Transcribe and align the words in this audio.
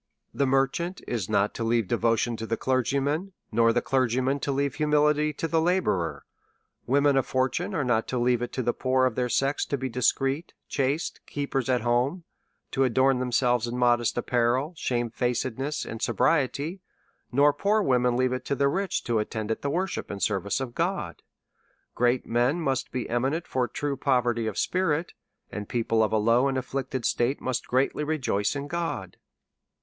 The 0.33 0.47
merchant 0.47 0.99
is 1.07 1.29
not 1.29 1.53
to 1.53 1.63
leave 1.63 1.87
devotion 1.87 2.35
to 2.37 2.47
the 2.47 2.57
cler 2.57 2.81
gyman, 2.81 3.33
nor 3.51 3.71
the 3.71 3.83
clergyman 3.83 4.39
to 4.39 4.51
leave 4.51 4.73
humility 4.81 5.31
to 5.33 5.47
the 5.47 5.61
la 5.61 5.79
bourer; 5.79 6.21
women 6.87 7.15
of 7.17 7.27
fortune 7.27 7.75
are 7.75 7.83
not 7.83 8.07
to 8.07 8.17
leave 8.17 8.41
it 8.41 8.51
to 8.53 8.63
the 8.63 8.73
poor 8.73 9.05
of 9.05 9.13
their 9.13 9.29
sex 9.29 9.63
to 9.67 9.77
be 9.77 9.89
discreet, 9.89 10.53
chaste 10.67 11.19
keepers 11.27 11.69
at 11.69 11.81
home, 11.81 12.23
to 12.71 12.83
adorn 12.83 13.19
themselves 13.19 13.67
in 13.67 13.77
modest 13.77 14.17
apparel, 14.17 14.73
shame 14.75 15.11
facedness, 15.11 15.85
and 15.85 16.01
sobriety; 16.01 16.81
nor 17.31 17.53
poor 17.53 17.83
women 17.83 18.17
leave 18.17 18.33
it 18.33 18.43
to 18.45 18.55
the 18.55 18.67
rich 18.69 19.03
to 19.03 19.19
attend 19.19 19.51
on 19.51 19.57
the 19.61 19.69
worship 19.69 20.09
and 20.09 20.23
service 20.23 20.59
of 20.59 20.73
God. 20.73 21.21
Great 21.93 22.25
men 22.25 22.59
must 22.59 22.91
be 22.91 23.07
eminent 23.07 23.45
for 23.45 23.67
true 23.67 23.95
poverty 23.97 24.47
of 24.47 24.57
spirit, 24.57 25.13
and 25.51 25.69
people 25.69 26.01
of 26.01 26.11
a 26.11 26.17
low 26.17 26.47
and 26.47 26.57
afflicted 26.57 27.05
state 27.05 27.39
must 27.39 27.67
greatly 27.67 28.03
re 28.03 28.17
joice 28.17 28.55
in 28.55 28.67
God. 28.67 29.17